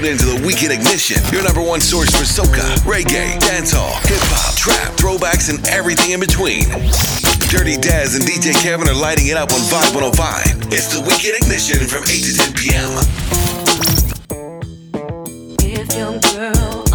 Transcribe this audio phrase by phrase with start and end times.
[0.00, 4.96] Into the Weekend Ignition, your number one source for soca, reggae, dancehall, hip hop, trap,
[4.96, 6.64] throwbacks, and everything in between.
[7.52, 10.72] Dirty Daz and DJ Kevin are lighting it up on Vibe 105.
[10.72, 12.90] It's the Weekend Ignition from 8 to 10 p.m.
[15.60, 16.89] If girl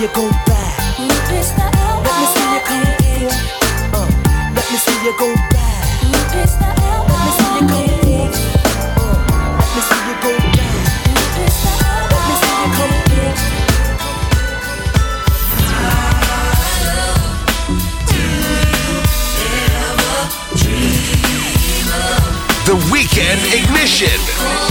[0.00, 0.78] you go back.
[0.98, 2.86] Let me see you come.
[3.92, 4.08] Uh,
[4.54, 5.84] let me see you go back.
[6.10, 7.90] Let me see you come.
[8.96, 9.20] Uh,
[9.60, 10.84] let me see you go back.
[12.10, 12.96] Let me see you come.
[22.64, 24.69] The weekend ignition.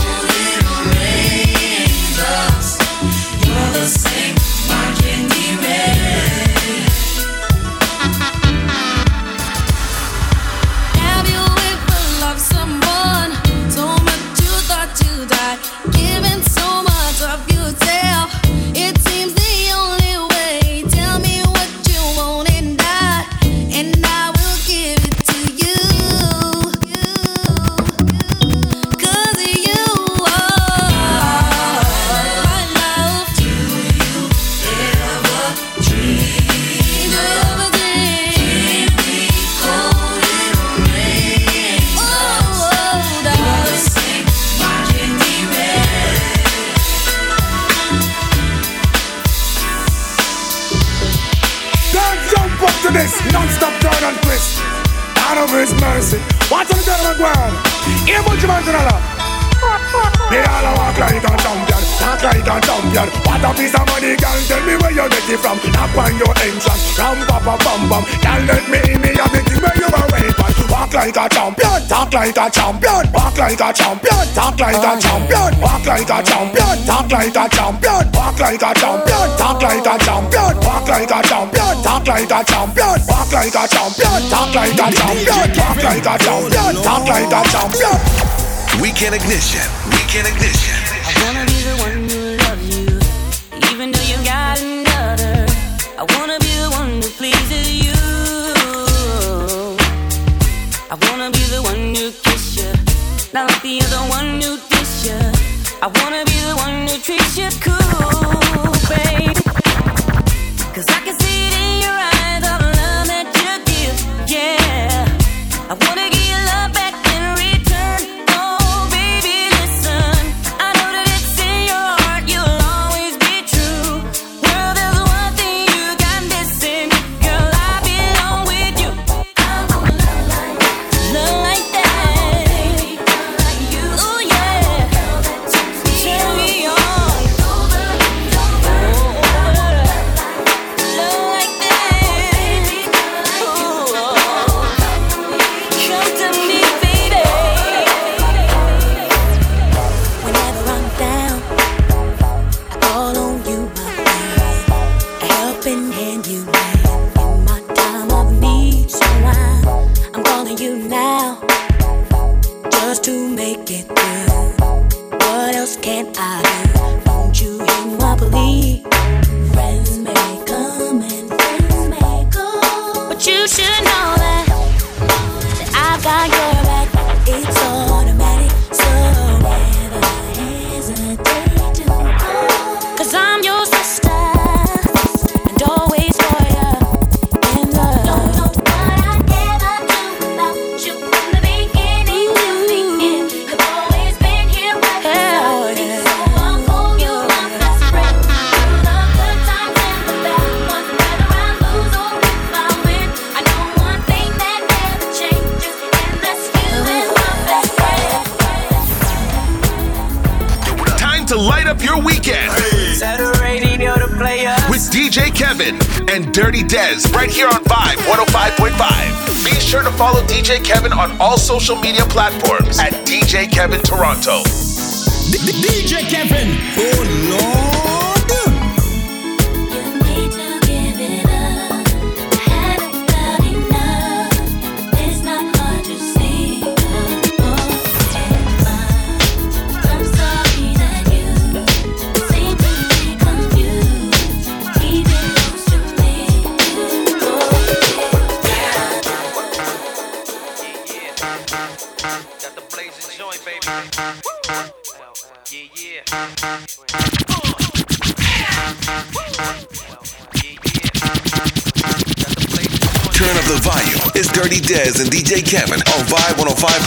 [221.69, 222.58] Social media platforms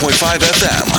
[0.03, 0.92] 105.5 FM.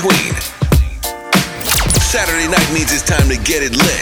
[0.00, 0.32] Between.
[2.00, 3.99] Saturday night means it's time to get it lit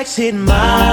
[0.00, 0.89] likes my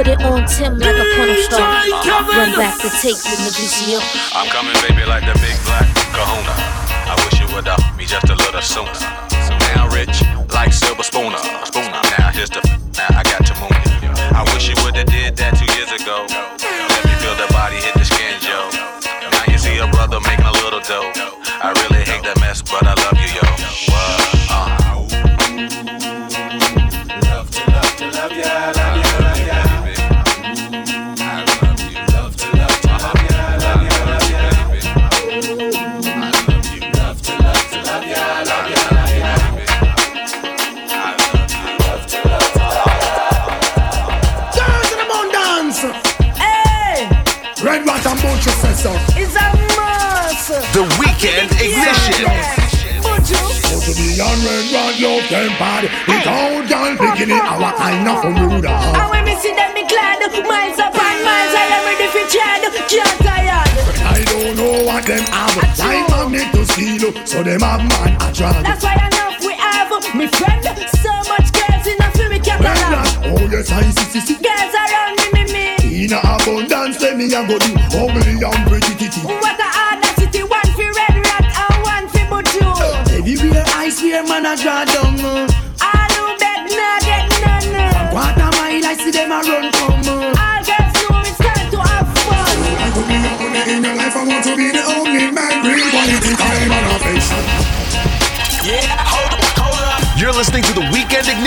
[0.00, 1.76] Put it on Tim like a porno star.
[2.32, 4.00] Run back the tape with the VCO.
[4.32, 5.84] I'm coming, baby, like the big black
[6.16, 6.56] kahuna.
[7.04, 8.96] I wish you would have me just a little sooner.
[9.76, 10.24] Now rich,
[10.56, 11.36] like silver spooner.
[11.68, 12.00] Spooner.
[12.16, 12.64] Now here's the
[12.96, 14.08] now I got to moon you.
[14.32, 16.24] I wish you would have did that two years ago.
[16.32, 18.72] Let me feel the body hit the skin, Joe.
[19.04, 21.12] Now you see a brother making a little dough.
[21.60, 21.89] I really
[55.80, 56.12] party.
[56.12, 58.66] We don't girl picking it our kind of rude.
[58.66, 58.98] Uh.
[59.00, 60.20] And when me see them, me glad.
[60.20, 62.62] Miles up and miles, I am ready for chad.
[62.88, 63.70] Can't tired.
[64.04, 65.76] I don't know what them have.
[65.76, 68.64] Time magnet to steal, so them have man a drag.
[68.64, 69.90] That's why enough we have.
[70.14, 70.64] Me friend,
[71.00, 73.06] so much girls in a film Red catalog.
[73.30, 74.38] oh yes, I see, see, see.
[74.42, 76.04] Girls around me, me, me.
[76.04, 79.20] In abundance, let me a go do oh, ugly and pretty titty.
[79.22, 83.18] What a hard city, one for red rat and one for buju.
[83.18, 85.09] Everywhere I swear, man, I draw down.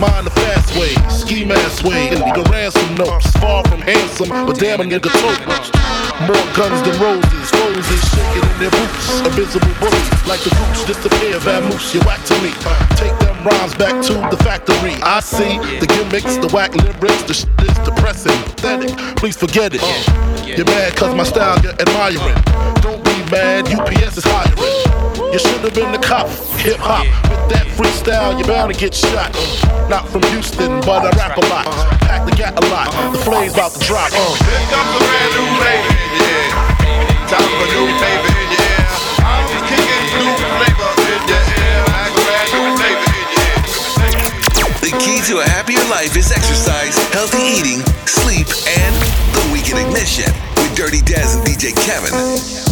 [0.00, 0.96] mine the fast way.
[1.12, 3.30] Ski mask way, and nigga ransom notes.
[3.36, 5.44] Far from handsome, but damn a nigga tote.
[6.24, 9.20] More guns than roses, roses shaking in their boots.
[9.20, 11.38] Invisible bullets, like the roots disappear.
[11.44, 12.50] Vamoose, you whack to me.
[12.96, 14.96] Take them rhymes back to the factory.
[15.04, 18.96] I see the gimmicks, the whack lyrics, the shit is depressing, pathetic.
[19.16, 19.80] Please forget it.
[19.84, 22.36] Oh, you're mad cause my style you're admiring.
[22.80, 24.79] Don't be mad, UPS is hiring.
[25.30, 26.26] You should have been the cop,
[26.58, 27.06] hip hop.
[27.30, 29.30] With that freestyle, you're bound to get shot.
[29.86, 31.70] Not from Houston, but I rap a lot.
[32.02, 32.90] Pack the gat a lot.
[33.14, 34.10] The flame's about to drop.
[34.10, 34.18] Uh.
[34.42, 37.30] Here comes a brand new flavor, yeah.
[37.30, 39.22] Time for new flavor, yeah.
[39.22, 41.78] I'm kicking new flavor in your ear.
[41.94, 44.82] Like a brand new flavor in your ear.
[44.82, 48.94] The key to a happier life is exercise, healthy eating, sleep, and
[49.38, 52.69] the Weekend Ignition with Dirty Dez and DJ Kevin.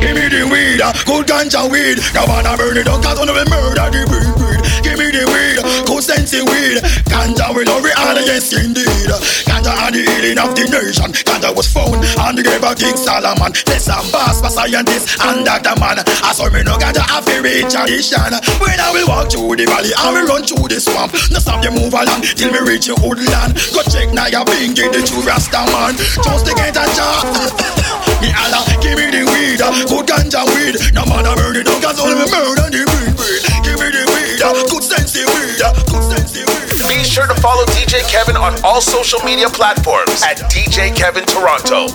[0.00, 2.00] Give me the weed, good ganja weed.
[2.14, 4.60] Now wanna burn it up, cause wanna be murder the weed.
[4.80, 6.80] Give me the weed, good sensey weed.
[7.06, 9.10] Ganja will love it, and yes indeed.
[9.44, 11.12] Ganja are the healing of the nation.
[11.28, 13.52] Ganja was found on the grave of King Solomon.
[13.68, 15.76] Less and boss for scientists and Dr.
[15.76, 16.00] Man.
[16.24, 18.32] I saw me no ganja have a rich tradition.
[18.58, 21.12] When I will walk through the valley, I will run through the swamp.
[21.28, 23.60] No stop you move along till me reach your old land.
[23.76, 25.94] Go check now your bingy, the true Rasta man.
[26.24, 27.86] Just to get a job.
[28.20, 30.76] Me Allah, give me the weed, uh, good ganja weed.
[30.92, 33.42] No man a burn it down, cause only me murder the weed, weed.
[33.64, 36.68] Give me the weed, uh, good sensey weed, uh, good sensey weed.
[36.84, 41.88] Be sure to follow DJ Kevin on all social media platforms at DJ Kevin Toronto.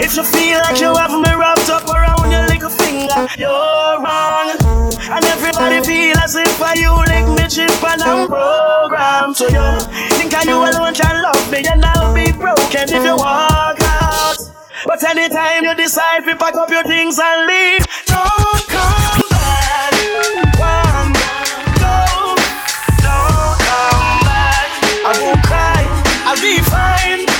[0.00, 4.56] If you feel like you have me wrapped up around your little finger, you're wrong.
[5.12, 9.68] And everybody feel as if I you lick me chip and I'm programmed to you.
[10.16, 13.79] Think I you alone can love me and I'll be broken if you walk out.
[14.90, 19.92] But anytime you decide to pack up your things and leave, don't come back.
[20.58, 21.12] One,
[21.78, 22.34] go,
[22.98, 24.66] don't come back.
[25.06, 25.86] I won't cry,
[26.26, 27.39] I'll be fine.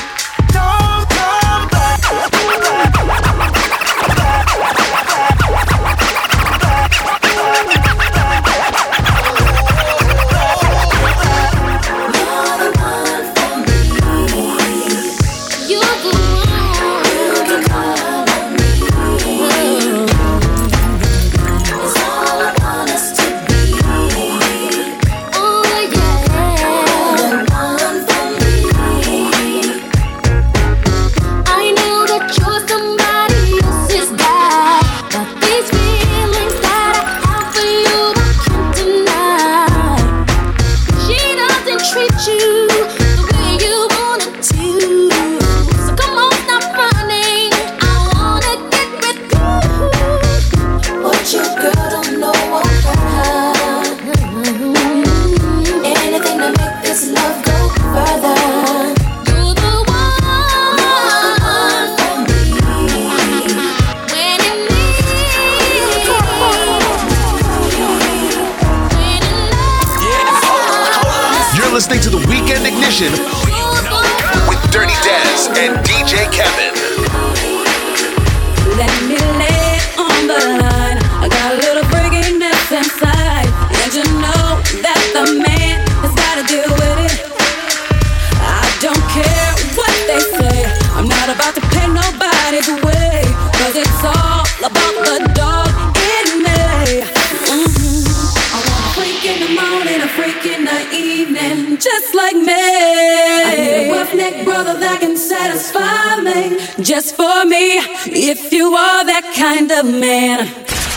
[106.90, 107.79] Just for me.
[108.11, 110.42] If you are that kind of man,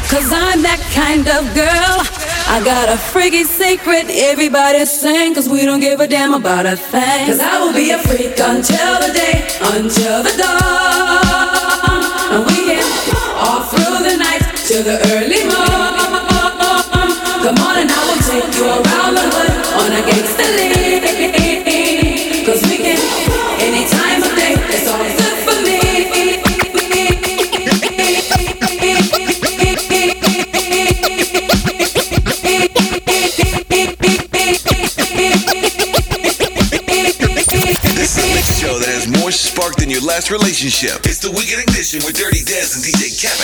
[0.10, 1.96] cause I'm that kind of girl.
[2.50, 6.76] I got a freaky secret, everybody sing, cause we don't give a damn about a
[6.76, 7.30] thing.
[7.30, 9.46] Cause I will be a freak until the day,
[9.78, 12.02] until the dawn.
[12.34, 12.82] And we can
[13.38, 14.42] all through the night
[14.74, 15.94] to the early morn.
[17.46, 20.73] Come on and I will take you around the hood on a gangster league.
[40.14, 41.06] Relationship.
[41.06, 43.44] It's the Weekend Ignition with Dirty Daz and DJ Kevin.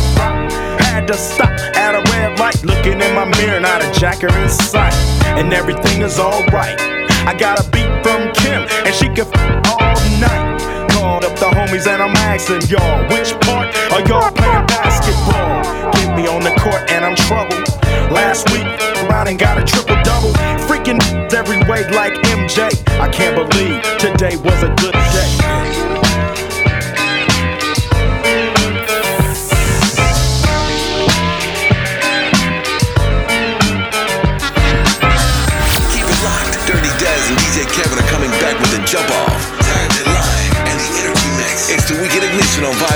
[0.91, 4.49] had to stop at a red light, looking in my mirror, not a jacker in
[4.49, 4.93] sight,
[5.39, 6.75] and everything is alright.
[7.23, 10.59] I got a beat from Kim, and she can f- all night.
[10.91, 15.63] Called up the homies, and I'm asking y'all, which part are y'all playing basketball?
[15.95, 17.55] Get me on the court, and I'm trouble.
[18.11, 18.67] Last week,
[19.07, 20.33] around and got a triple double.
[20.67, 20.99] Freaking
[21.31, 22.67] every way like MJ.
[22.99, 25.70] I can't believe today was a good day.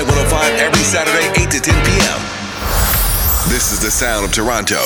[0.06, 2.20] Ignition 105 every Saturday, 8 to 10 p.m.
[3.50, 4.78] This is the sound of Toronto.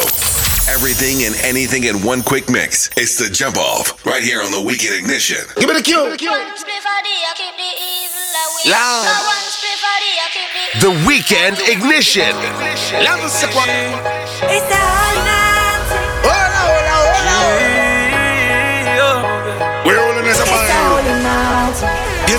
[0.68, 2.88] Everything and anything in one quick mix.
[2.96, 5.44] It's the jump off right here on the Weekend Ignition.
[5.56, 6.16] Give me the cue.
[10.80, 12.32] The Weekend Ignition.
[12.36, 12.70] We're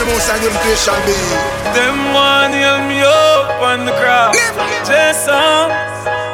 [0.01, 1.13] the most angry place shall be.
[1.77, 4.33] Them one hear me up on the crowd.
[4.81, 5.69] Jason,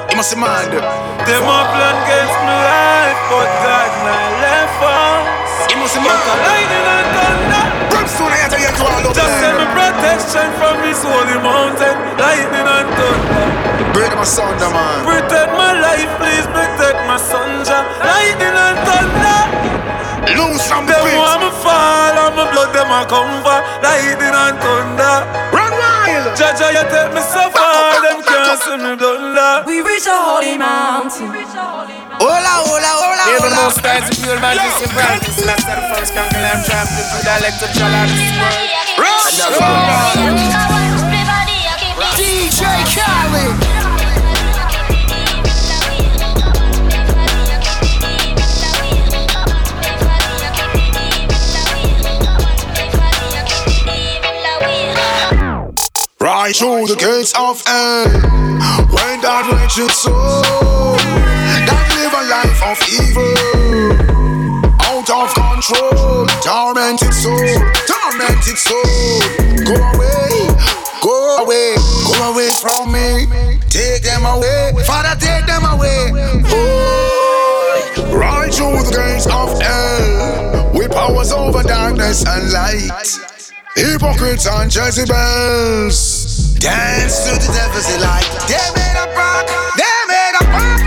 [0.07, 0.71] You must mind.
[0.71, 5.67] them a plan against my life, but God not left us.
[5.67, 6.15] You must mind.
[6.15, 7.63] the lightning and thunder.
[7.91, 11.95] Brimstone I enter into all of Just send me protection from His holy mountain.
[12.15, 13.45] Lightning and thunder.
[13.91, 15.03] Break my sound, man.
[15.03, 17.67] Protect my life, please protect my son.
[17.67, 19.39] Lightning and thunder.
[20.39, 21.06] Lose some Them
[22.67, 25.15] and them a come for lightning and thunder.
[25.55, 26.35] Run wild.
[26.35, 29.63] Jaja, you take me so far, them can't see me blunder.
[29.65, 31.31] We reach a holy mountain.
[32.19, 33.63] Hola, hola, hola, Hear the hola.
[33.63, 35.37] most styles of pure majesty and brightness.
[35.45, 38.67] Last of the first conquer lamb champion for dialect of Jala this world.
[38.97, 39.37] Rush.
[42.17, 42.61] DJ
[42.95, 43.66] Khaled.
[56.47, 58.07] Right through the gates of hell.
[58.87, 63.35] When that wretched soul that live a life of evil,
[64.79, 67.35] out of control, tormented soul,
[67.83, 68.79] tormented soul.
[69.67, 70.47] Go away,
[71.03, 71.75] go away,
[72.07, 73.27] go away from me.
[73.67, 76.15] Take them away, Father, take them away.
[76.47, 82.87] Ooh, right through the gates of hell, with powers over darkness and light.
[83.75, 86.16] Hypocrites and Jezebels
[86.59, 89.45] Dance to the devil's delight They made a rock
[89.77, 90.86] They made a rock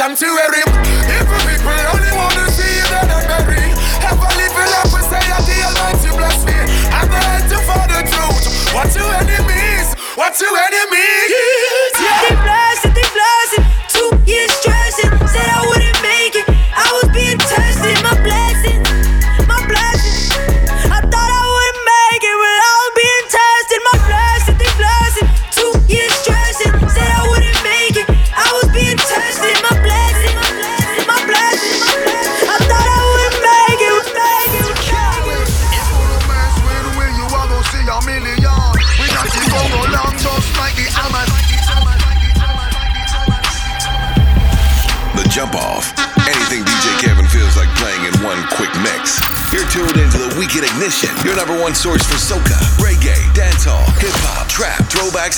[0.00, 0.39] police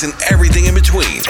[0.03, 1.23] throwbacks, and everything in between.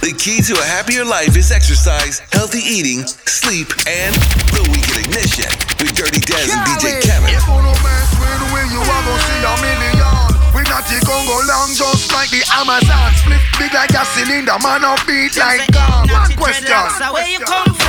[0.00, 4.14] The key to a happier life is exercise, healthy eating, sleep, and
[4.52, 7.30] the Weekend Ignition with Dirty Daz and DJ Kevin.
[7.30, 10.30] If you no mess with when you are gonna see a million.
[10.54, 13.14] We not the Congo long, just like the Amazon.
[13.14, 16.08] Split big like a cylinder, man up beat like gum.
[16.10, 16.74] One question.
[17.14, 17.79] Where you come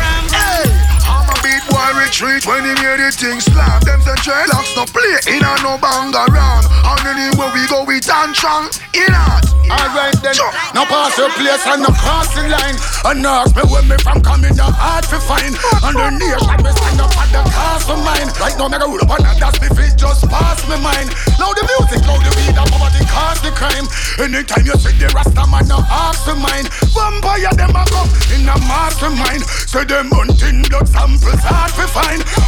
[2.11, 3.83] beat retreat when he hear the thing slap.
[3.83, 6.65] Them the dreadlocks no play in a no bang around.
[6.83, 8.67] And anywhere we go, we dance strong.
[8.93, 9.45] In it.
[9.71, 10.35] Alright then,
[10.75, 12.75] now pass your place and no cross the line.
[13.07, 15.55] And ask me where me from coming, no hard to find.
[15.55, 18.27] And the nation me stand up at the cause for mine.
[18.35, 21.15] Right now, go roll up on that dust, me fit just pass me mind.
[21.39, 23.87] Now the music, now the weed, and poverty cause the crime.
[24.19, 26.67] Anytime you see the Rasta man, no ask for mine.
[26.91, 29.47] Vampire them a come in a mastermind.
[29.71, 32.00] Say them hunting blood samples hard to find.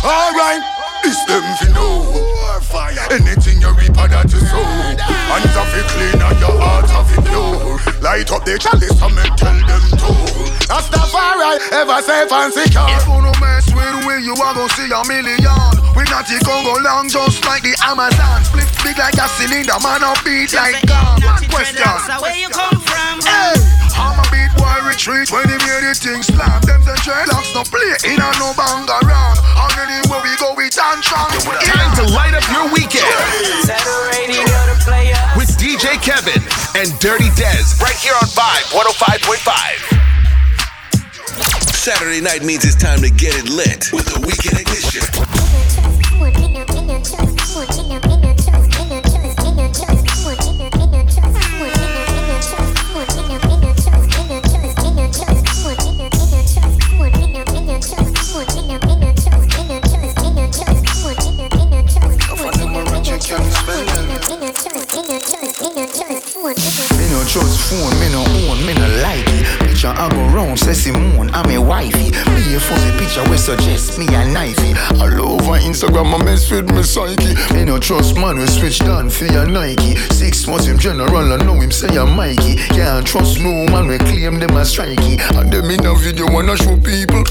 [0.04, 0.62] Alright,
[1.04, 1.44] this them
[2.74, 3.04] fi know.
[3.12, 4.64] Anything you reap of that you sow.
[4.64, 7.78] Hands of it clean and your heart of it pure.
[8.02, 10.12] Light up the chalice and me tell them to.
[10.66, 12.90] Rastafari ever safe and secure.
[12.90, 15.70] If you no mess with we, you are gonna see a million.
[15.94, 18.42] We not the Congo long, just like the Amazon.
[18.50, 21.22] Split big like a cylinder, man up beat like gum.
[21.22, 21.86] One question.
[22.18, 23.22] Where you come from?
[23.22, 23.54] Hey,
[24.54, 26.62] I'm a beat boy retreat when he hear the thing slap.
[26.66, 29.40] Them the dreadlocks no play in a no bang around.
[29.42, 31.30] And anywhere we go, we dance strong.
[31.30, 33.06] Time to light up your weekend
[35.38, 36.42] with DJ Kevin
[36.76, 40.04] and Dirty Dez right here on Vibe 105.5.
[41.76, 45.33] Saturday night means it's time to get it lit with the Weekend Ignition.
[66.44, 69.48] Me no trust phone, me no own, me no like it.
[69.62, 72.12] Picture I go round, say Simone, I'm a wifey.
[72.12, 74.76] Me a funny picture we suggest me a knifey.
[75.00, 77.34] All over Instagram, I mess with me psyche.
[77.54, 79.96] Me no trust man, we switch down for your Nike.
[80.12, 82.58] Six months him general, I know him say I'm Mikey.
[82.76, 85.22] Can't trust no man, we claim them a strikey.
[85.40, 87.24] And them in a video wanna show people.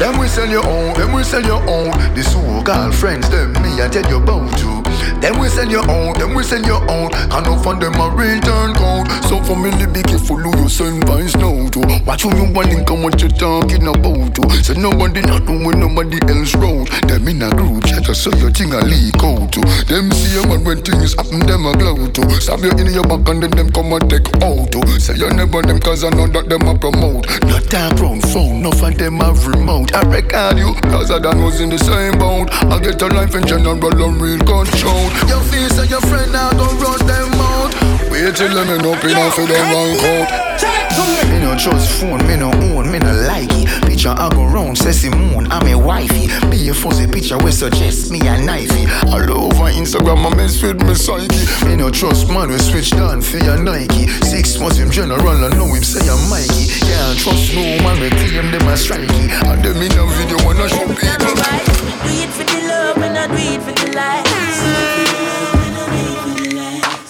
[0.00, 1.90] Them we sell your own, them we sell your own.
[2.16, 4.77] The so-called friends, them me I tell you about you.
[5.20, 7.10] Them we sell your own, them we sell your own.
[7.10, 9.10] Can not find them a return code.
[9.26, 11.80] So family be careful who you send vines now to.
[12.06, 14.48] Watch who you want and what you talking about to.
[14.62, 16.86] So nobody not when nobody else road.
[17.10, 19.60] Them in a group chat, so your thing a leak out to.
[19.90, 22.22] Them see you man when things happen, them a glow to.
[22.40, 24.80] Stab you in your back and then them come and take out to.
[25.00, 27.26] Say you never them cause I know that them a promote.
[27.42, 29.94] Not that round phone, no of them have remote.
[29.94, 32.48] I record you, cause I done was in the same boat.
[32.70, 35.07] I get a life in general and real control.
[35.28, 37.74] Your face and your friend now don't run them out.
[38.10, 41.28] Wait till them end up in a for them rank out.
[41.30, 43.77] Me no trust phone, me no own, me no like it.
[43.98, 46.30] Picture I go round, say moon, I'm a wifey.
[46.50, 48.86] Be a fuzzy picture we suggest me a knifey.
[49.10, 51.26] All over Instagram, I mess with me psyche.
[51.66, 54.06] Me no trust man, we switch down for your Nike.
[54.22, 56.70] Six months him general, I know him say I'm Mikey.
[56.78, 59.34] Can't trust no man, we claim them a strikey.
[59.50, 61.34] And them in a video wanna show people.
[61.34, 64.62] Do it for the love and I do it for the likes.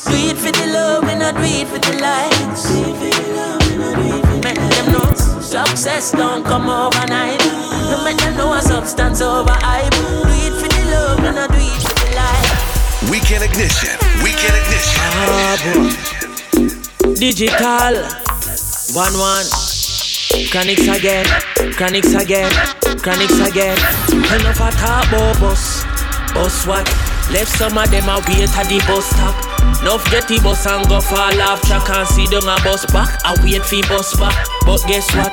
[0.09, 3.68] Do it for the love and I do it for the likes.
[5.49, 7.41] Make them know success don't come overnight.
[7.89, 9.91] No make them know a substance over hype.
[9.93, 13.11] Do it for the love and I do it for the likes.
[13.11, 13.97] Weekend Ignition.
[14.23, 15.01] Weekend Ignition.
[15.25, 17.15] Ah, boy.
[17.15, 17.95] Digital.
[18.93, 19.47] One one.
[20.53, 21.25] Chronixx again.
[21.73, 22.51] Chronixx again.
[23.01, 23.79] Chronixx again.
[24.41, 25.83] Enough a talk about bus.
[26.35, 27.08] Bus what?
[27.31, 29.37] Left some of them a wait at the bus stop.
[29.85, 33.21] Nuff jetty bus and go fall off track and see them a bus back.
[33.25, 35.33] I wait for bus back, but guess what?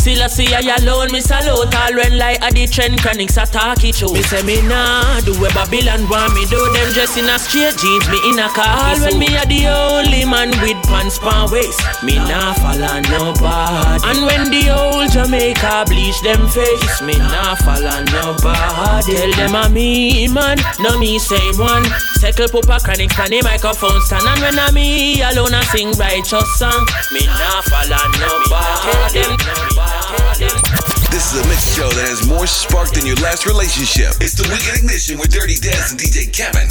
[0.00, 3.84] Still I see I alone, me salute all when like a the trend Chronixx attack
[3.84, 4.08] it show.
[4.08, 6.56] Me say me nah do what Babylon want me do.
[6.72, 8.64] Them dress in a straight jeans, me in a car.
[8.64, 14.02] All when me a the only man with pants pan waist, me nah follow nobody.
[14.04, 19.14] And when the old Jamaica bleach them face, me nah follow nobody.
[19.14, 21.86] Tell them a me man, no me same one.
[22.18, 26.50] Circle pupa Chronixx on the microphone stand and when I me alone I sing righteous
[26.58, 29.22] song, me nah follow nobody.
[29.22, 29.70] Tell them.
[31.10, 34.14] This is a mix show that has more spark than your last relationship.
[34.20, 36.68] It's the Weekend Ignition with Dirty Daz and DJ Kevin.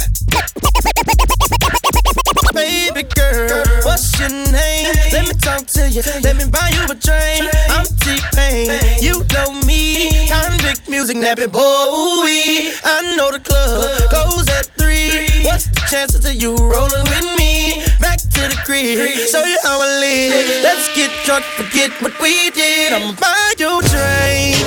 [2.60, 4.92] Baby girl, what's your name?
[5.12, 6.02] Let me talk to you.
[6.20, 7.48] Let me buy you a drink.
[7.72, 9.00] I'm T-Pain.
[9.00, 10.28] You know me.
[10.28, 12.68] Konvict Muzik, nappy boy.
[12.84, 13.80] I know the club
[14.12, 15.42] goes at three.
[15.42, 17.82] What's the chances of you rolling with me?
[17.98, 20.62] Back to the crib, show you how I live.
[20.62, 22.92] Let's get drunk, forget what we did.
[22.92, 24.60] I'ma buy you a drink.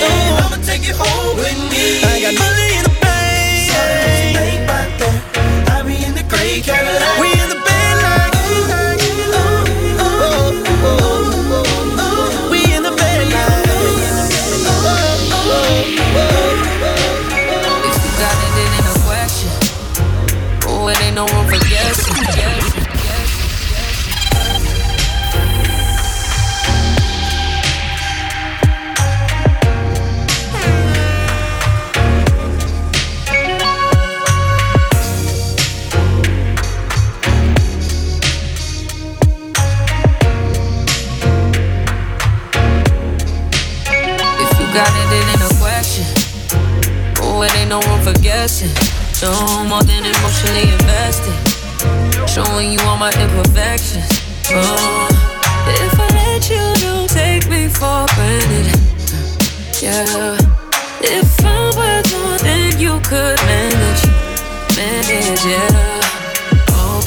[0.00, 2.00] Ooh, I'ma take you home with me.
[2.08, 2.87] I got money
[6.58, 7.37] We
[44.78, 46.06] got it, it ain't no question.
[47.20, 48.70] Oh, it ain't no room for guessing.
[49.22, 49.32] No
[49.70, 51.34] more than emotionally invested.
[52.30, 54.06] Showing you all my imperfections.
[54.54, 55.08] Oh,
[55.82, 58.66] if I let you, don't take me for granted.
[59.82, 60.38] Yeah.
[61.02, 64.02] If I'm worth more than you could manage,
[64.76, 65.97] manage, yeah.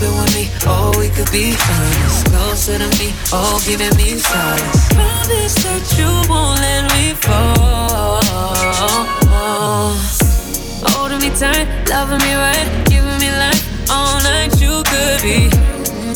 [0.02, 2.26] Open with me, oh, we could be honest.
[2.26, 4.90] Closer to me, oh, giving me silence.
[4.98, 8.18] Promise that you won't let me fall.
[9.30, 9.94] Oh,
[10.90, 13.62] Holding me tight, loving me right, giving me life
[13.94, 14.58] all night.
[14.58, 15.54] You could be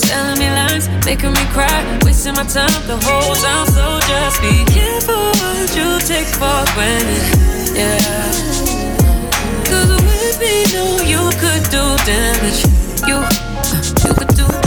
[0.02, 3.70] telling me lies, making me cry, wasting my time the whole time.
[3.70, 7.22] So just be careful what you take for granted.
[7.78, 8.02] Yeah.
[9.70, 12.66] Cause with me, know you could do damage.
[13.06, 13.22] You,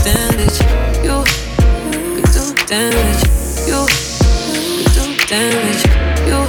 [0.09, 0.59] damage.
[1.07, 1.17] You,
[2.17, 3.23] you do damage.
[3.71, 3.81] You,
[4.77, 5.83] you do damage.
[6.31, 6.41] You,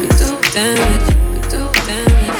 [0.00, 1.06] you do damage.
[1.34, 2.30] You do damage.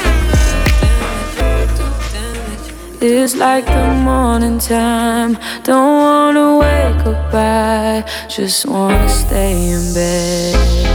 [3.03, 5.37] It's like the morning time.
[5.63, 10.91] Don't wanna wake up I just wanna stay in bed.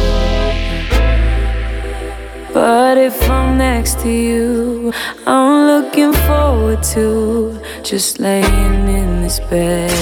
[2.54, 4.92] But if I'm next to you,
[5.26, 9.92] I'm looking forward to just laying in this bed.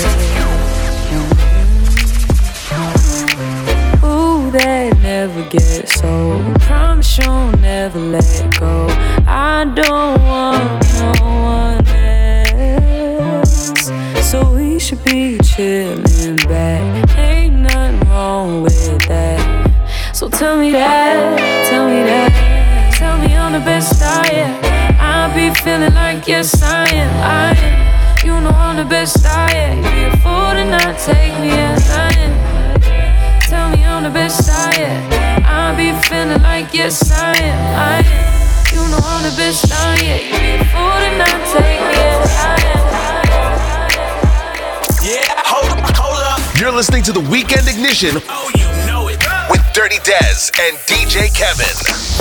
[4.03, 6.59] Ooh, that never gets old.
[6.63, 8.87] Promise you'll never let go.
[9.27, 11.87] I don't want no one
[13.29, 13.91] else.
[14.31, 17.19] So we should be chilling back.
[17.19, 19.45] Ain't nothing wrong with that.
[20.15, 22.95] So tell me that, tell me that.
[22.95, 24.65] Tell me I'm the best I am.
[24.99, 26.84] I be feeling like yes I.
[28.25, 29.83] You know I'm the best I am.
[29.83, 32.81] Be a fool to not take me as I am.
[33.43, 35.45] Tell me I'm the best I am.
[35.45, 37.59] I be feeling like yes I am.
[37.77, 38.73] I am.
[38.73, 40.21] You know I'm the best I am.
[40.41, 42.85] Be a fool to not take me as I am.
[45.05, 46.41] Yeah, hold up, hold up.
[46.59, 48.23] You're listening to the Weekend Ignition.
[48.31, 49.21] Oh, you know it.
[49.51, 52.14] With Dirty Dez and DJ Kevin.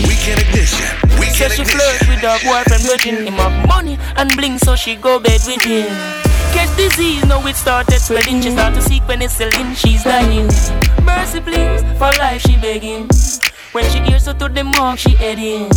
[0.00, 0.86] Weekend Ignition.
[1.20, 1.78] Weekend she Ignition.
[1.78, 5.62] flirt with her boyfriend, virgin him have money and bling, so she go bed with
[5.62, 5.88] him.
[6.52, 8.40] Catch disease, now it started spreading.
[8.40, 10.48] She start to seek penicillin, she's dying.
[11.04, 13.08] Mercy, please, for life she begging.
[13.72, 15.70] When she hears her to the mark, she heading.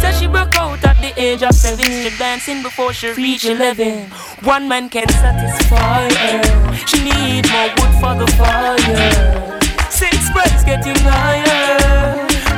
[0.00, 1.84] Said she broke out at the age of seven.
[1.84, 4.10] She dancing before she reach eleven.
[4.42, 6.76] One man can satisfy her.
[6.86, 9.60] She need more wood for the fire.
[9.90, 11.69] Six price getting higher.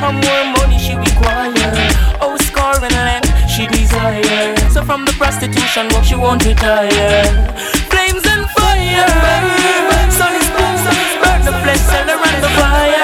[0.03, 1.71] And more money she require.
[2.19, 4.53] Oh, score and land she desire.
[4.69, 7.23] So from the prostitution work she won't retire.
[7.87, 9.07] Flames and fire.
[10.11, 11.39] Sun is burn, sun is burn.
[11.47, 13.02] The flesh cell around the fire.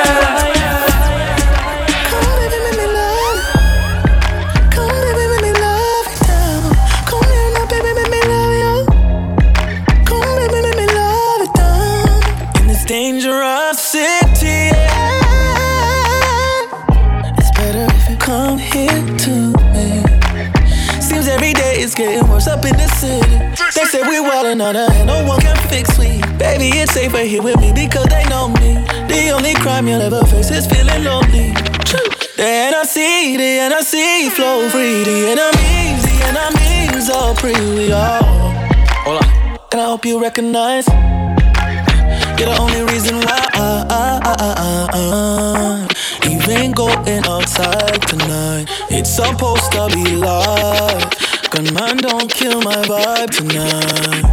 [21.99, 23.35] Getting worse up in the city.
[23.75, 26.21] They say we wildin' out and no one can fix me.
[26.39, 28.79] Baby, it's safer here with me because they know me.
[29.11, 31.51] The only crime you'll ever face is feeling lonely.
[32.37, 35.03] Then I see the NRC, the NRC, flow free.
[35.03, 37.59] The enemies, the enemies are free.
[37.75, 38.23] We all.
[39.03, 39.59] Hold on.
[39.73, 40.87] And I hope you recognize.
[42.39, 48.67] You're the only reason why I, I, I, I, I uh, even going outside tonight.
[48.89, 51.28] It's supposed to be live.
[51.59, 54.23] Gunman, don't kill my vibe tonight.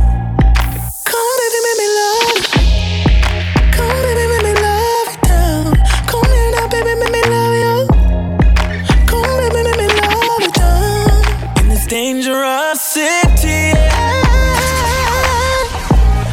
[1.10, 2.38] Come, baby, make me love.
[3.74, 5.74] Come, baby, make me love you down.
[6.06, 7.76] Come here now, baby, make me love you.
[9.10, 11.24] Come, baby, make me love you down.
[11.62, 13.74] In this dangerous city,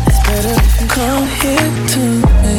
[0.05, 2.01] it's better if you come here to
[2.43, 2.53] me.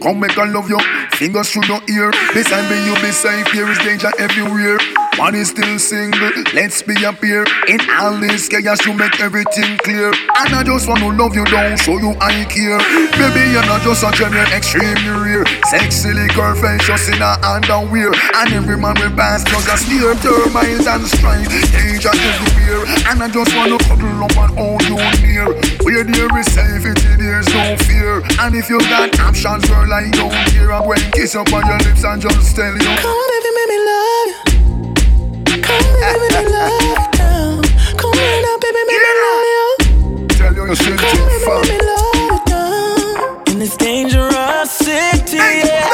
[0.00, 0.80] Come make I love you,
[1.10, 2.10] fingers through your ear.
[2.32, 3.46] Beside me, you'll be safe.
[3.48, 4.78] Here is danger everywhere.
[5.18, 7.44] One is still single, let's be appear.
[7.68, 10.08] In all this chaos, you make everything clear.
[10.08, 12.80] And I just wanna love you down, show you I care.
[13.20, 15.44] Baby, you're not just a you're extremely rare.
[15.68, 18.10] Sexy liquor face, just in a underwear.
[18.40, 20.16] And every man will pass just a steer.
[20.24, 22.82] Termites and strife, danger everywhere.
[23.12, 25.46] And I just wanna cuddle up and hold you near.
[25.84, 28.24] Where there is safety, there's no fear.
[28.40, 30.72] And if you got options, girl, I don't care.
[30.72, 32.80] I'm going kiss up on your lips and just tell you.
[32.80, 34.41] Come, baby, make me love you.
[43.58, 45.88] This dangerous city, yeah.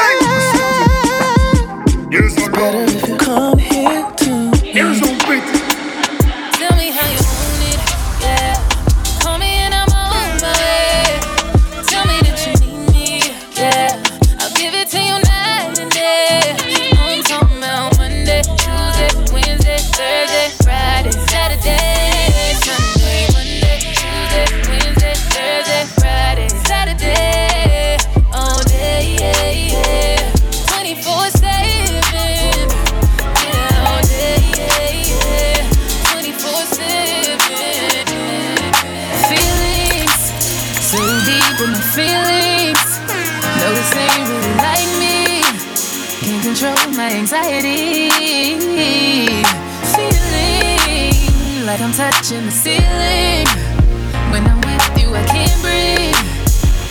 [2.11, 2.88] It's better
[52.29, 53.47] touching the ceiling.
[54.31, 56.13] When I'm with you, I can't breathe.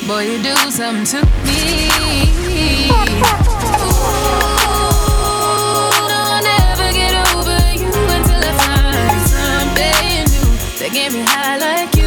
[0.08, 1.88] Boy, you do something to me.
[2.78, 2.90] Ooh,
[6.08, 10.48] no, I'll never get over you until I find something new
[10.80, 11.97] that get me high like you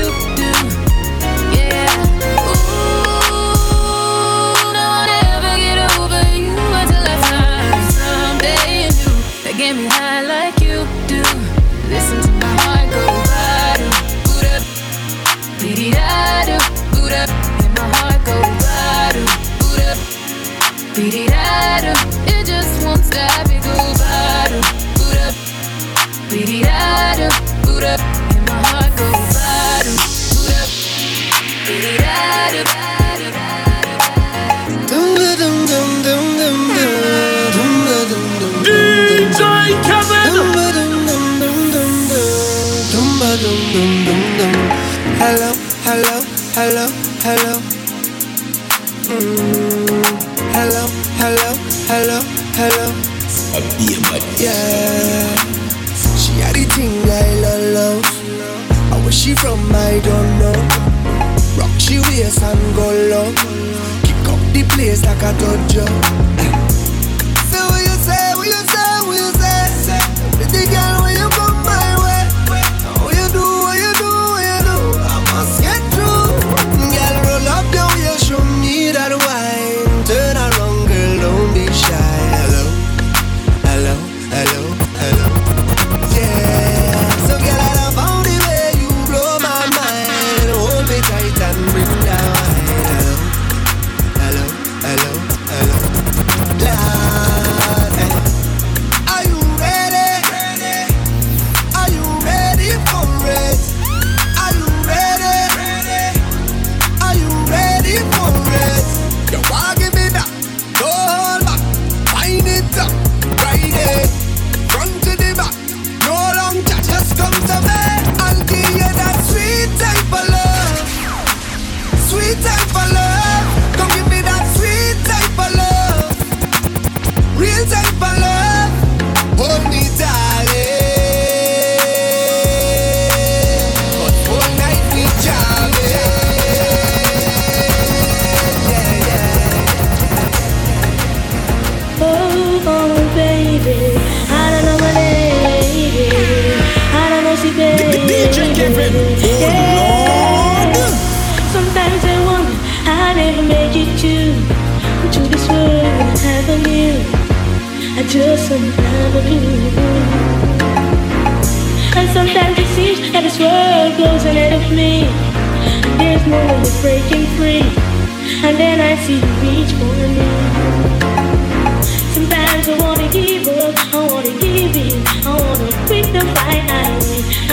[45.21, 45.53] Hello,
[45.85, 46.17] hello,
[46.57, 46.85] hello,
[47.21, 47.53] hello.
[49.05, 50.01] Mm.
[50.55, 50.83] Hello,
[51.21, 51.51] hello,
[51.85, 52.19] hello,
[52.57, 52.87] hello.
[54.41, 55.29] Yeah.
[56.17, 57.37] She had the thing I
[57.77, 58.03] love.
[58.91, 60.57] And where she from, I don't know.
[61.55, 63.29] Rock she waist and go low.
[64.01, 65.70] Kick up the place like a dojo.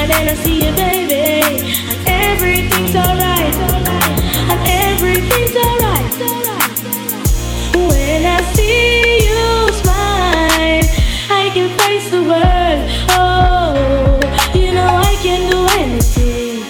[0.08, 1.44] Then I see you, baby,
[1.90, 3.54] and everything's alright,
[4.52, 6.12] and everything's alright.
[7.76, 10.84] When I see you smile,
[11.30, 12.80] I can face the world.
[13.20, 14.18] Oh,
[14.54, 16.64] you know I can do anything.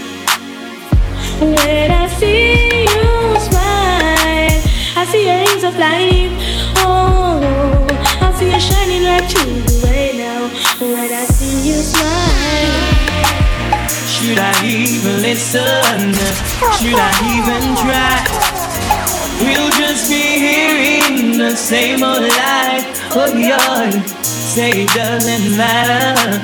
[1.39, 4.59] When I see you smile,
[4.97, 6.33] I see of light.
[6.79, 7.87] Oh,
[8.21, 9.58] I see you shining like you
[15.29, 16.15] even listen?
[16.79, 18.17] Should I even try?
[19.41, 24.11] We'll just be hearing the same old lie of yours.
[24.25, 26.39] Say it doesn't matter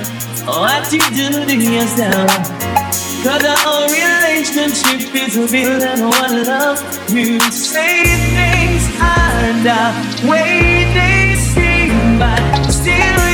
[0.47, 2.31] what you do to yourself.
[3.25, 6.79] Cause our whole relationship is built on one love.
[7.09, 8.05] You say
[8.37, 13.34] things are the way they seem, but still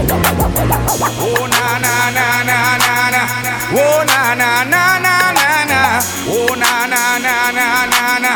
[0.00, 3.22] Oh na na na na na na.
[3.76, 5.80] Oh na na na na na na.
[6.26, 8.32] Oh na na na na na na.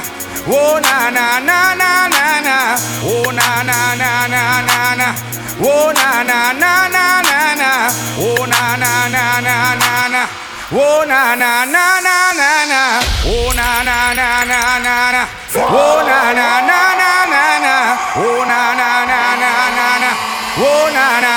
[0.47, 2.57] Oh na na na na na na.
[3.03, 5.09] Oh na na na na na na.
[5.65, 7.71] Oh na na na na na na.
[8.21, 10.29] Oh na na na na na na.
[10.71, 12.83] Oh na na na na na na.
[13.25, 15.23] Oh na na na na na na.
[15.57, 17.75] Oh na na na na na na.
[18.21, 20.11] Oh na na na na na na.
[20.57, 21.34] Oh na na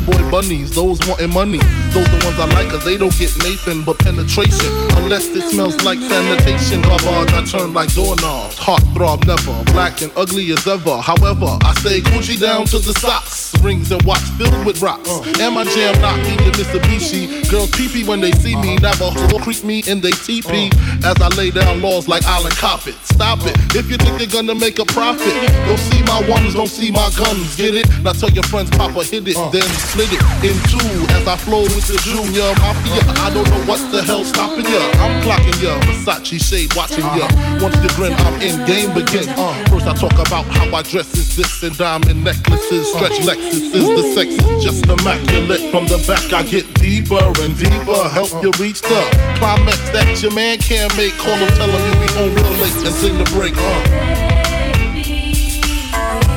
[0.00, 1.58] playboy bunnies, those wanting money.
[1.92, 4.70] Those the ones I like cause they don't get Nathan but penetration.
[4.98, 6.82] Unless it smells like sanitation.
[6.82, 8.58] Garbage I turn like doorknobs.
[8.58, 10.96] Heart throb never, black and ugly as ever.
[11.00, 13.43] However, I say Gucci down to the socks.
[13.62, 15.10] Rings and watch filled with rocks.
[15.40, 17.50] And my jam me to Mitsubishi.
[17.50, 18.76] Girls pee when they see me.
[18.76, 20.70] Never creep me in they teepee.
[21.04, 22.94] As I lay down laws like Island Coppet.
[23.04, 23.56] Stop it.
[23.76, 25.34] If you think you're gonna make a profit,
[25.66, 27.56] don't see my ones, don't see my guns.
[27.56, 27.86] Get it?
[28.02, 29.36] Now tell your friends, Papa hit it.
[29.52, 33.02] Then split it in two as I flow with the junior mafia.
[33.22, 34.82] I don't know what the hell's stopping ya.
[34.98, 37.28] I'm clocking ya, Versace shade watching ya.
[37.60, 39.28] Once you grin, I'm in game begin.
[39.70, 43.30] First I talk about how I dress is this and diamond necklaces, stretch uh-huh.
[43.44, 45.70] Lexus is the sex just immaculate.
[45.70, 49.00] From the back I get deeper and deeper, help you reach the
[49.38, 51.12] climax that your man can't make.
[51.18, 53.54] Call him, tell him you be home real late and sing the break.
[53.56, 53.60] Uh.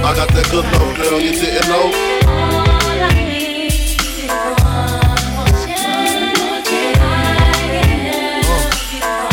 [0.04, 1.92] I got that good love, girl, you didn't know.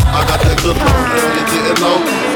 [0.07, 2.34] I got that good love, girl, you didn't know.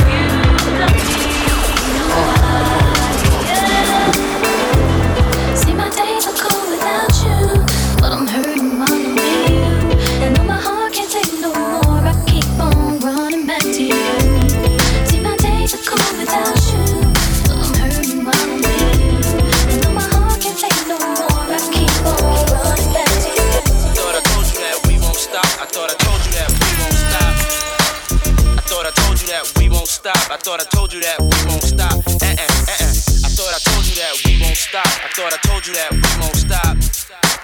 [30.13, 30.31] Stop.
[30.31, 31.93] I thought I told you that we won't stop.
[32.21, 32.93] Eh eh eh eh.
[33.25, 34.87] I thought I told you that we won't stop.
[34.87, 36.77] I thought I told you that we won't stop.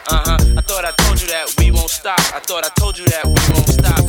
[0.07, 0.37] Uh huh.
[0.57, 2.19] I thought I told you that we won't stop.
[2.33, 4.04] I thought I told you that we won't stop.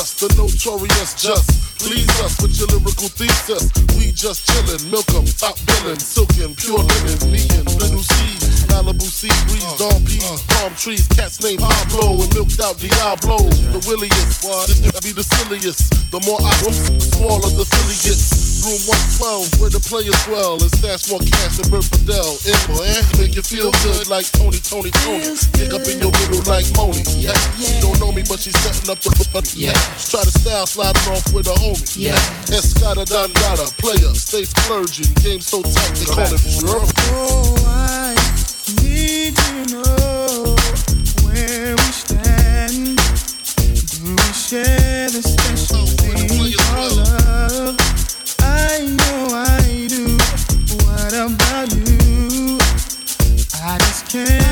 [0.00, 1.76] Jesus, the notorious just.
[1.76, 3.68] Please us with your lyrical thesis.
[4.00, 9.04] We just chillin', milk 'em, top billin', silkin', pure linen, me and little C's, Malibu
[9.04, 10.24] sea breeze, dawn peas,
[10.56, 13.44] palm trees, cats named Pablo and milked out Diablo.
[13.76, 15.92] The williest, this be the silliest.
[16.12, 18.50] The more I room, the smaller the silly gets.
[18.60, 18.80] Room
[19.20, 22.36] 112, where the players dwell, and stash more cash than Bert Fidel.
[22.44, 23.00] Immo, eh?
[23.16, 25.32] Make you feel good like Tony, Tony, Tony.
[25.56, 27.00] Dig up in your middle like Moni.
[27.16, 27.32] Yeah.
[27.56, 29.10] She don't know me, but she's setting up the
[29.56, 29.72] yeah.
[30.10, 31.96] Try to style sliding off with a homie.
[31.96, 32.14] Yeah.
[32.50, 35.12] Escada Dandada, player, stay splurging.
[35.22, 36.88] Game so tight, they call it jerk.
[37.12, 38.14] Oh, I
[38.82, 40.56] need to know
[41.24, 42.96] where we stand.
[42.96, 47.76] Do we share the special thing called love?
[48.40, 50.18] I know I do.
[50.84, 52.58] What about you?
[53.62, 54.49] I just can't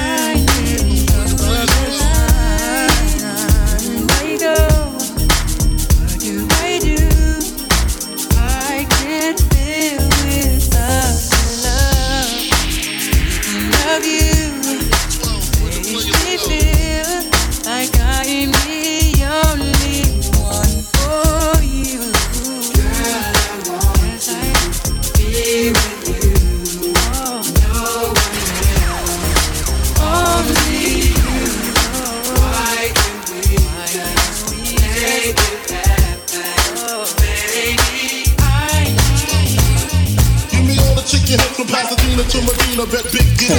[42.79, 42.93] Medina.
[42.93, 43.51] Bet big get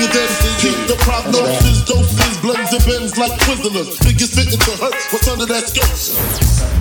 [0.00, 0.30] your dead.
[0.60, 3.98] Keep the prognosis, doses, blends and bends like Twizzlers.
[4.04, 4.94] Biggest fitting to hurt.
[5.12, 6.77] What's under that skirt?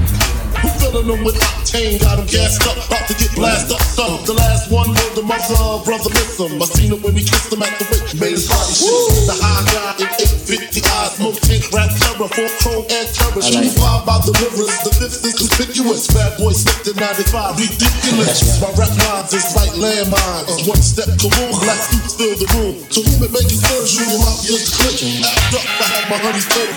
[0.62, 2.00] Who filling them with octane?
[2.02, 3.82] Got them gassed up, about to get blasted up.
[3.82, 4.24] Some.
[4.26, 6.62] The last one was the mother, brother miss him.
[6.62, 8.14] I seen him when we kissed him at the witch.
[8.18, 9.30] Made his body shit.
[9.30, 10.10] The high guy in
[10.48, 11.12] 850 eyes.
[11.18, 13.42] Smoke tank, rap terror, full chrome and terror.
[13.42, 14.74] Shoot fly by the rivers.
[14.86, 16.08] The distance conspicuous.
[16.14, 17.58] Bad boy slipped in 95.
[17.58, 18.62] Ridiculous.
[18.62, 20.68] My rap lines is like landmines.
[20.68, 22.76] One step kaboom, black suits fill the room.
[22.94, 24.98] To whom it may concern you, your mouth just click.
[25.26, 26.70] Act up, I have my honey's coat.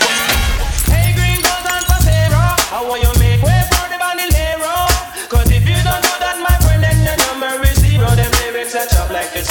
[0.89, 2.43] Hey, green goes on for zero.
[2.73, 3.60] How will you make way
[8.71, 9.51] Set up like it's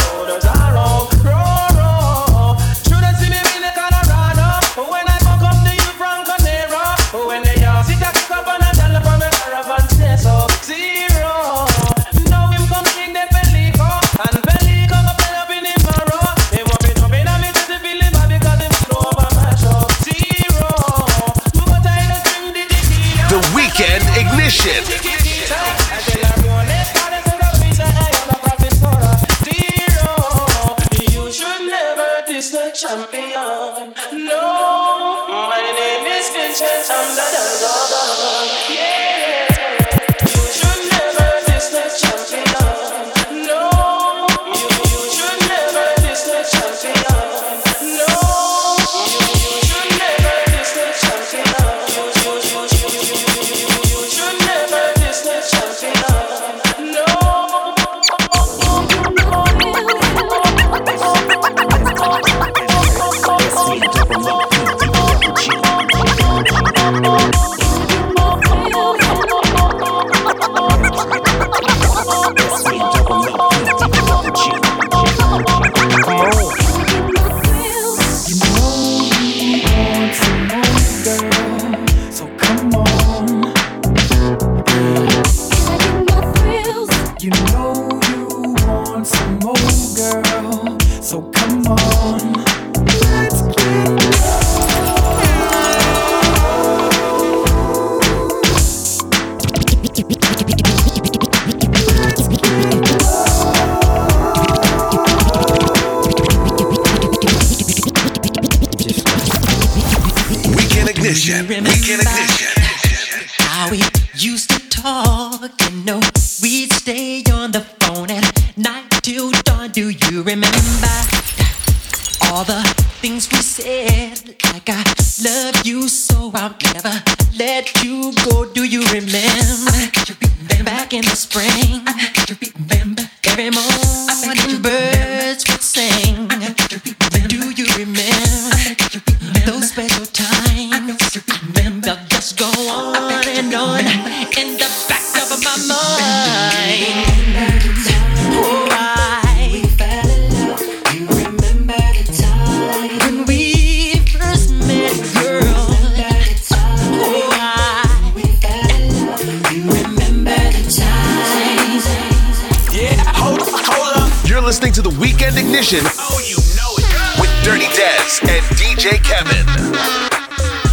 [168.80, 169.46] DJ Kevin.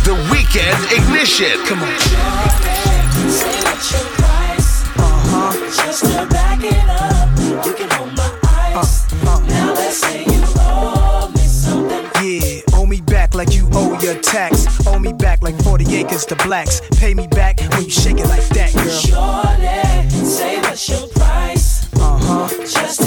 [0.04, 1.58] The Weekend Ignition.
[1.66, 1.88] Come on.
[5.74, 9.12] Just to back it up, you can hold my eyes.
[9.24, 12.04] Now let's say you owe me something.
[12.22, 14.86] Yeah, owe me back like you owe your tax.
[14.86, 16.80] Owe me back like 40 acres to blacks.
[16.98, 18.88] Pay me back when you shake it like that, girl.
[18.88, 21.92] Shorty, say what's your price?
[21.96, 22.48] Uh huh.
[22.60, 23.05] Just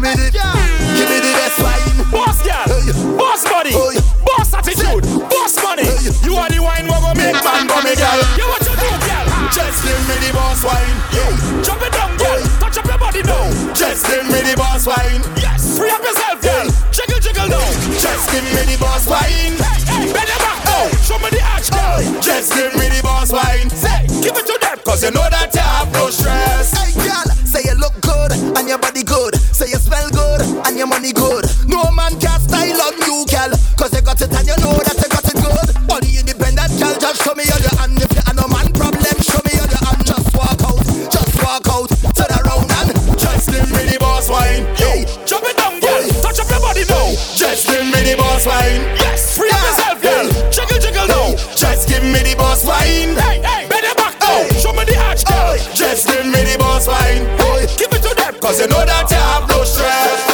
[0.00, 2.00] give me it, give me it, that's wine.
[2.08, 2.64] Boss girl,
[3.20, 3.76] boss body,
[4.24, 5.84] boss attitude, boss money.
[6.24, 8.20] You are the wine we go make man go me girl.
[8.40, 9.26] You what you do, girl?
[9.52, 10.96] Just give me the boss wine.
[11.12, 11.62] Yeah.
[11.62, 12.40] Jump it down, girl.
[12.60, 13.44] Touch up your body now.
[13.76, 15.20] Just give me the boss wine.
[15.36, 15.76] Yes.
[15.76, 16.66] Free up yourself, girl.
[16.90, 17.68] Jiggle, jiggle now.
[18.00, 19.54] Just give me the boss wine.
[19.60, 20.88] Hey, hey, bend your back now.
[21.04, 22.00] Show me the arch, girl.
[22.24, 23.68] Just give me the boss wine.
[23.68, 26.69] Say, give it to them, cause you know that you have no stress.
[58.50, 60.26] Cause you know that you have no stress.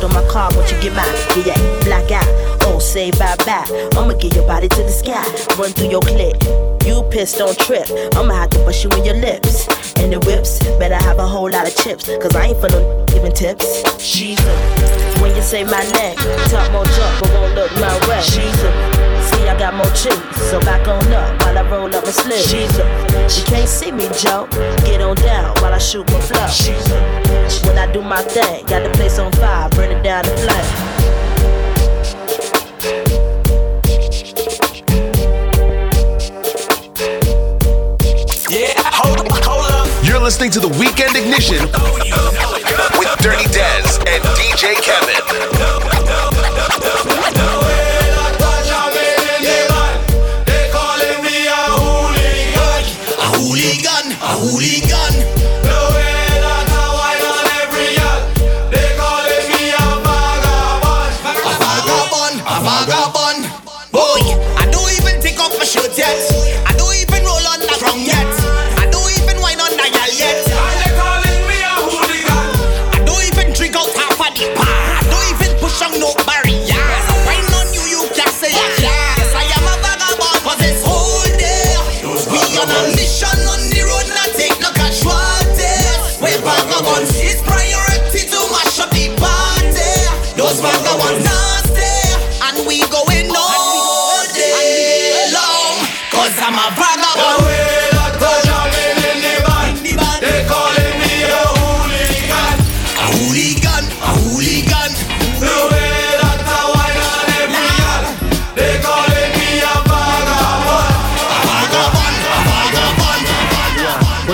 [0.00, 1.06] Throw my car, won't you get mine?
[1.36, 2.26] Yeah, yeah, black out.
[2.62, 3.64] Oh, say bye bye.
[3.94, 5.22] I'ma get your body to the sky.
[5.56, 6.42] Run through your clip.
[6.84, 7.86] You pissed, don't trip.
[8.16, 9.68] I'ma have to bust you in your lips.
[10.00, 12.06] And the whips, better have a whole lot of chips.
[12.06, 13.66] Cause I ain't for no giving tips.
[14.00, 14.54] She's a.
[15.20, 16.16] When you say my neck,
[16.48, 18.22] talk more junk, but won't look my way.
[18.22, 18.70] She's a.
[19.28, 20.16] See, I got more cheese,
[20.50, 22.40] so back on up while I roll up my sleeve.
[22.40, 22.84] She's a.
[23.36, 24.48] You can't see me, Joe.
[24.84, 26.46] Get on down while I shoot my flow.
[26.48, 27.66] She's a.
[27.66, 30.99] When I do my thing, got the place on fire, burn it down to flame.
[40.20, 41.64] You're listening to the Weekend Ignition
[42.98, 45.16] with Dirty Dez and DJ Kevin.
[53.16, 54.89] A hooligan, a hooligan.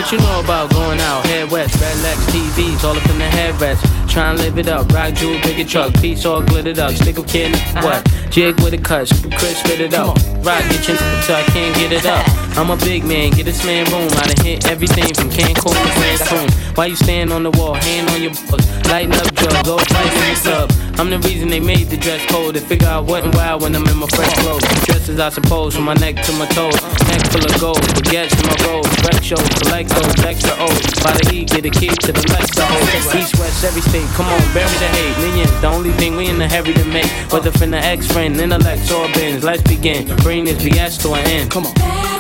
[0.06, 3.18] What you know about going out, head west, red Lex TV, G's all up in
[3.18, 4.08] the headrest.
[4.08, 4.88] Try and live it up.
[4.92, 5.92] Rock jewel, bigger truck.
[5.94, 6.92] Piece all glittered up.
[6.92, 7.50] Stick up kid,
[7.82, 8.06] what?
[8.06, 8.30] Uh-huh.
[8.30, 9.08] Jig with a cut.
[9.36, 10.16] Chris spit it up.
[10.44, 12.45] Rock get your till I can't get it up.
[12.56, 14.08] I'm a big man, get this man room.
[14.16, 16.48] I done hit everything from Cancun to Cancun.
[16.74, 20.08] Why you stand on the wall, hand on your butt, lighting up drugs, go fight
[20.08, 20.72] in the club.
[20.98, 22.54] I'm the reason they made the dress code.
[22.54, 24.64] They figure out what and why when I'm in my fresh clothes.
[24.86, 26.80] Dresses, I suppose, from my neck to my toes.
[27.12, 28.88] Neck full of gold, baguettes to my rolls.
[29.04, 30.80] Rec shows, collect those extra O's.
[31.04, 33.20] By the E, get a key to the Lexus hole.
[33.20, 35.16] East, west, every state, come on, bury the hate.
[35.28, 37.12] Millions, the only thing we in the hurry to make.
[37.28, 40.08] Whether from the ex friend, intellect, or bins, let's begin.
[40.24, 41.50] Bring this BS to an end.
[41.50, 42.15] Come on.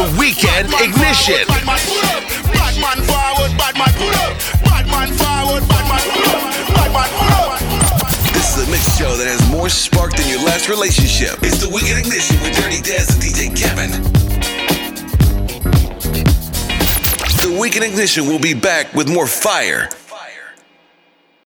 [0.00, 1.44] The weekend ignition.
[1.46, 1.76] Batman
[3.04, 4.32] forward, Batman pull up.
[4.64, 6.56] Batman forward, Batman pull up.
[6.72, 7.60] Batman pull up.
[8.32, 11.36] This is a mix show that has more spark than your last relationship.
[11.42, 13.90] It's the Weekend Ignition with Dirty Daz and DJ Kevin.
[17.44, 19.90] The Weekend Ignition will be back with more fire